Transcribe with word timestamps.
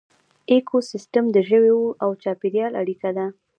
ایکوسیسټم 0.51 1.25
د 1.31 1.37
ژویو 1.49 1.81
او 2.03 2.09
چاپیریال 2.21 2.73
اړیکه 2.81 3.09
ده 3.17 3.25